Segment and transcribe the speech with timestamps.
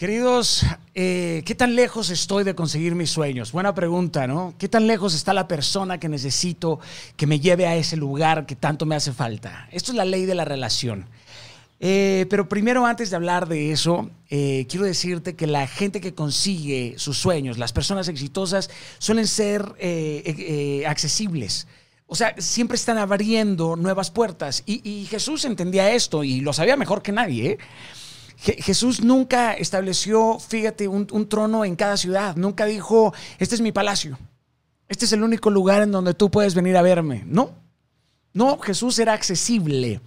[0.00, 0.64] Queridos,
[0.94, 3.52] eh, ¿qué tan lejos estoy de conseguir mis sueños?
[3.52, 4.54] Buena pregunta, ¿no?
[4.56, 6.80] ¿Qué tan lejos está la persona que necesito
[7.18, 9.68] que me lleve a ese lugar que tanto me hace falta?
[9.70, 11.04] Esto es la ley de la relación.
[11.80, 16.14] Eh, pero primero, antes de hablar de eso, eh, quiero decirte que la gente que
[16.14, 19.74] consigue sus sueños, las personas exitosas, suelen ser
[20.86, 21.66] accesibles.
[22.06, 24.62] O sea, siempre están abriendo nuevas puertas.
[24.64, 27.50] Y, y, Jesús entendía esto y lo sabía mejor que nadie.
[27.50, 27.58] ¿eh?
[28.40, 32.36] Jesús nunca estableció, fíjate, un, trono en cada ciudad.
[32.36, 34.18] Nunca dijo, este es mi palacio.
[34.88, 37.22] Este es el único lugar en donde tú puedes venir a verme.
[37.26, 37.50] No.
[38.32, 40.00] No, Jesús era accesible.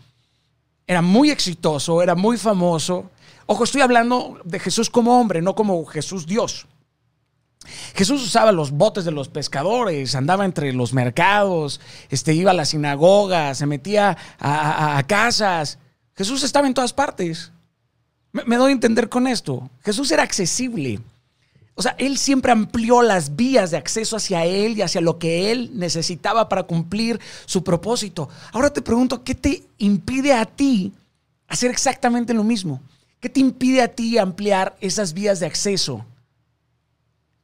[0.88, 3.12] Era muy exitoso, era muy famoso.
[3.46, 6.66] Ojo, estoy hablando de Jesús como hombre, no como Jesús Dios.
[7.94, 12.66] Jesús usaba los botes de los pescadores, andaba entre los mercados, este, iba a la
[12.66, 15.78] sinagoga, se metía a casas.
[16.16, 17.54] Jesús estaba en todas partes.
[18.34, 19.70] Me, doy a entender con esto.
[19.84, 21.00] Jesús era accesible.
[21.76, 25.52] O sea, él siempre amplió las vías de acceso hacia él y hacia lo que
[25.52, 28.30] él necesitaba para cumplir su propósito.
[28.52, 30.94] Ahora te pregunto, ¿qué te impide a ti
[31.48, 32.82] hacer exactamente lo mismo?
[33.20, 36.06] ¿Qué te impide a ti ampliar esas vías de acceso?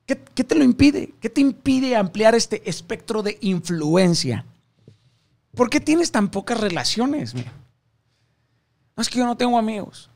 [0.08, 1.14] ¿Qué, te lo impide?
[1.22, 4.44] ¿Qué te impide ampliar este espectro de influencia?
[5.54, 7.36] ¿Por qué tienes tan pocas relaciones?
[7.36, 7.44] No
[8.98, 10.10] es que yo no tengo amigos.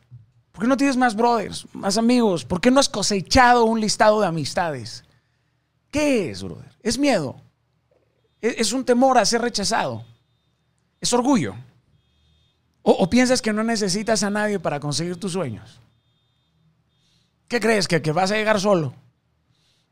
[0.54, 2.46] ¿Por qué no tienes más brothers, más amigos?
[2.46, 5.04] ¿Por qué no has cosechado un listado de amistades?
[5.90, 6.72] ¿Qué es, brother?
[6.84, 7.36] Es miedo.
[8.40, 10.06] E-, es un temor a ser rechazado.
[11.02, 11.56] Es orgullo.
[12.84, 15.80] O, piensas que no necesitas a nadie para conseguir tus sueños.
[17.48, 17.88] ¿Qué crees?
[17.88, 18.94] ¿Que, ¿Que vas a llegar solo?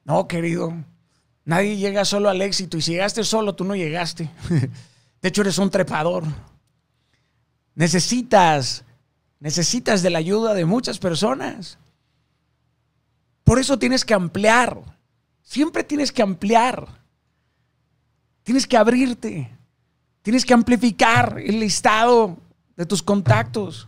[0.04, 0.74] No, querido.
[1.44, 2.78] Nadie llega solo al éxito.
[2.78, 4.30] Y si llegaste solo, tú no llegaste.
[5.22, 6.24] De hecho, eres un trepador.
[7.74, 8.84] Necesitas
[9.42, 11.80] Necesitas de la ayuda de muchas personas.
[13.44, 14.80] Por eso tienes que ampliar.
[15.42, 16.88] Siempre tienes que ampliar.
[18.44, 19.50] Tienes que abrirte.
[20.22, 22.38] Tienes que amplificar el listado
[22.78, 23.88] de tus contactos.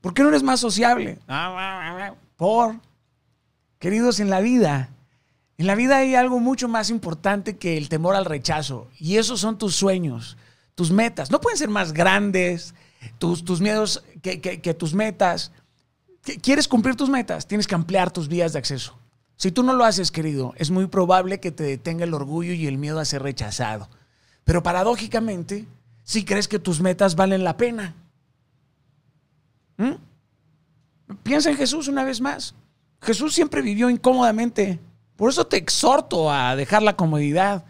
[0.00, 1.18] ¿Por qué no eres más sociable?
[2.36, 2.76] Por,
[3.80, 4.88] queridos, en la vida,
[5.58, 8.88] en la vida hay algo mucho más importante que el temor al rechazo.
[9.00, 10.36] Y esos son tus sueños,
[10.76, 11.32] tus metas.
[11.32, 12.72] No pueden ser más grandes,
[13.18, 15.52] tus, tus miedos que, tus metas.
[16.42, 17.46] ¿Quieres cumplir tus metas?
[17.46, 18.98] Tienes que ampliar tus vías de acceso.
[19.36, 22.66] Si tú no lo haces, querido, es muy probable que te detenga el orgullo y
[22.66, 23.88] el miedo a ser rechazado.
[24.44, 25.66] Pero paradójicamente,
[26.04, 27.94] si crees que tus metas valen la pena.
[29.78, 29.94] ¿Mm?
[31.22, 32.54] Piensa en Jesús una vez más.
[33.00, 34.78] Jesús siempre vivió incómodamente.
[35.16, 37.64] Por eso te exhorto a dejar la comodidad.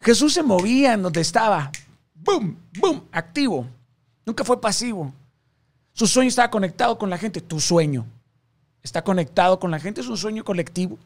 [0.00, 1.70] Jesús se movía en donde estaba.
[2.14, 2.56] ¡Bum!
[2.78, 3.02] ¡Bum!
[3.12, 3.66] Activo.
[4.24, 5.12] Nunca fue pasivo.
[5.92, 7.40] Su sueño estaba conectado con la gente.
[7.40, 8.06] Tu sueño
[8.82, 10.00] está conectado con la gente.
[10.00, 10.98] Es un sueño colectivo.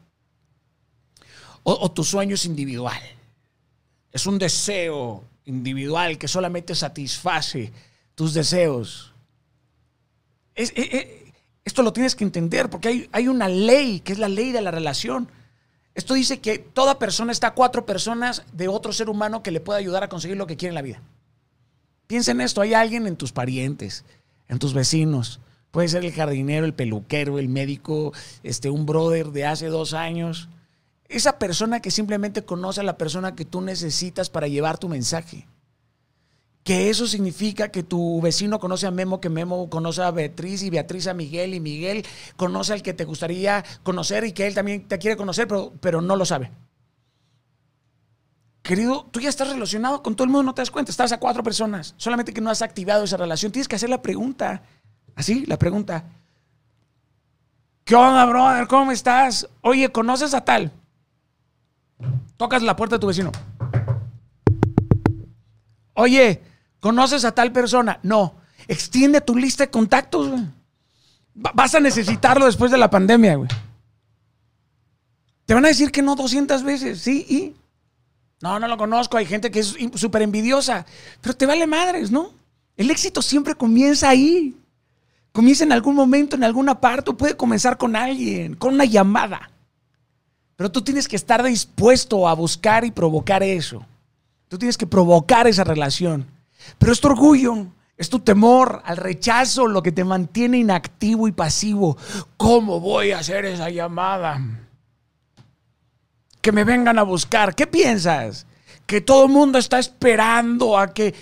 [1.63, 3.01] O, tu sueño es individual.
[4.11, 7.73] Es un deseo individual que solamente satisface
[8.13, 9.11] tus deseos.
[10.53, 14.69] esto lo tienes que entender porque hay, una ley que es la ley de la
[14.69, 15.27] relación.
[15.95, 19.59] Esto dice que toda persona está a cuatro personas de otro ser humano que le
[19.59, 21.01] puede ayudar a conseguir lo que quiere en la vida.
[22.07, 24.05] Piensa en esto, hay alguien en tus parientes,
[24.47, 25.39] en tus vecinos.
[25.71, 30.47] Puede ser el jardinero, el peluquero, el médico, este, un brother de hace dos años.
[31.09, 35.47] Esa persona que simplemente conoce a la persona que tú necesitas para llevar tu mensaje.
[36.63, 40.69] Que eso significa que tu vecino conoce a Memo, que Memo conoce a Beatriz y
[40.69, 42.05] Beatriz a Miguel y Miguel
[42.37, 46.01] conoce al que te gustaría conocer y que él también te quiere conocer, pero, pero
[46.01, 46.51] no lo sabe.
[48.65, 51.19] Querido, tú ya estás relacionado con todo el mundo, no te das cuenta, estás a
[51.19, 53.51] cuatro personas, solamente que no has activado esa relación.
[53.51, 54.63] Tienes que hacer la pregunta,
[55.15, 56.03] así, la pregunta.
[57.83, 58.65] ¿Qué onda, brother?
[58.65, 59.47] ¿Cómo estás?
[59.61, 60.71] Oye, ¿conoces a tal?
[62.37, 63.31] Tocas la puerta de tu vecino.
[65.93, 66.41] Oye,
[66.79, 67.99] ¿conoces a tal persona?
[68.01, 68.33] No.
[68.67, 70.43] Extiende tu lista de contactos, güey.
[71.35, 73.49] Vas a necesitarlo después de la pandemia, güey.
[75.45, 77.27] Te van a decir que no 200 veces, ¿sí?
[77.29, 77.64] ¿Y?
[78.45, 79.17] No, no lo conozco.
[79.17, 80.85] Hay gente que es súper envidiosa.
[81.19, 82.29] Pero te vale madres, ¿no?
[82.77, 84.55] El éxito siempre comienza ahí.
[85.31, 89.49] Comienza en algún momento, en alguna parte, o puede comenzar con alguien, con una llamada.
[90.55, 93.83] Pero tú tienes que estar dispuesto a buscar y provocar eso.
[94.47, 96.27] Tú tienes que provocar esa relación.
[96.77, 97.65] Pero es tu orgullo,
[97.97, 101.97] es tu temor al rechazo lo que te mantiene inactivo y pasivo.
[102.37, 104.39] ¿Cómo voy a hacer esa llamada?
[106.45, 107.55] Que me vengan a buscar.
[107.55, 108.45] ¿Qué piensas?
[108.85, 111.15] Que todo el mundo está esperando a que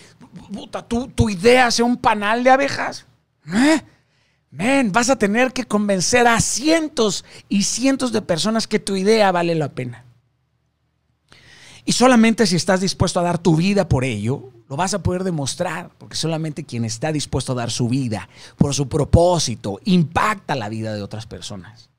[1.15, 3.05] tu, idea sea un panal de abejas.
[3.47, 4.83] ¿Eh?
[4.91, 9.55] Vas a tener que convencer a cientos y cientos de personas que tu idea vale
[9.55, 10.03] la pena.
[11.85, 15.23] Y solamente si estás dispuesto a dar tu vida por ello, lo vas a poder
[15.23, 18.27] demostrar, porque solamente quien está dispuesto a dar su vida
[18.57, 21.92] por su propósito impacta la vida de otras personas.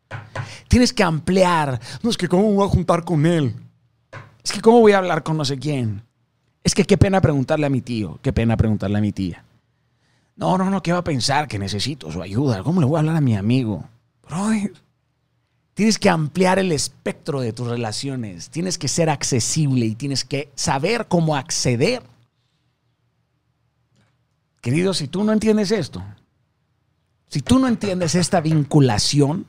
[0.68, 1.80] Tienes que ampliar.
[2.02, 3.54] No es que cómo me voy a juntar con él.
[4.42, 6.02] Es que cómo voy a hablar con no sé quién.
[6.62, 9.44] Es que qué pena preguntarle a mi tío, qué pena preguntarle a mi tía.
[10.36, 11.46] No, no, no, ¿qué va a pensar?
[11.46, 12.62] Que necesito su ayuda.
[12.62, 13.84] ¿Cómo le voy a hablar a mi amigo?
[15.74, 18.48] Tienes que ampliar el espectro de tus relaciones.
[18.50, 22.02] Tienes que ser accesible y tienes que saber cómo acceder.
[24.60, 26.02] Querido, si tú no entiendes esto,
[27.28, 29.46] si tú no entiendes esta vinculación,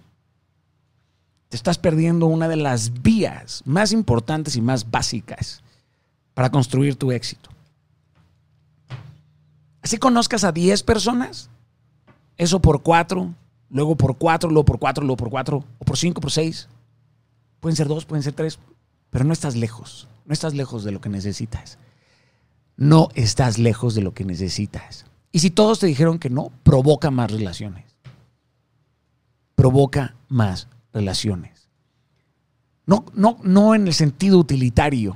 [1.55, 5.61] estás perdiendo una de las vías más importantes y más básicas
[6.33, 7.49] para construir tu éxito.
[9.81, 11.49] Así conozcas a 10 personas,
[12.37, 13.33] eso por 4,
[13.69, 16.67] luego por 4, luego por 4, luego por 4, o por 5, por 6.
[17.59, 18.59] Pueden ser 2, pueden ser 3,
[19.09, 21.77] pero no estás lejos, no estás lejos de lo que necesitas.
[22.77, 25.05] No estás lejos de lo que necesitas.
[25.31, 27.85] Y si todos te dijeron que no, provoca más relaciones.
[29.55, 31.69] Provoca más relaciones.
[32.87, 35.15] No, no, no en el sentido utilitario,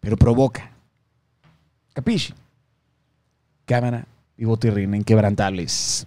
[0.00, 0.72] pero provoca.
[1.92, 2.34] Capisci?
[3.66, 4.06] cámara,
[4.36, 6.06] vivo tirrina, inquebrantables.